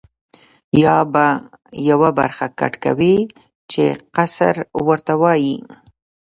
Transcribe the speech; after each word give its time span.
یا 0.83 0.97
به 1.13 1.25
یوه 1.89 2.09
برخه 2.19 2.45
کټ 2.59 2.73
کوې 2.83 3.17
چې 3.71 3.83
قصر 4.15 4.55
ورته 4.87 5.13
وایي. 5.21 5.57